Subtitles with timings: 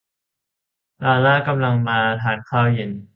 [1.03, 2.91] ลาร่ากำลังจะมาทานข้าวเย็น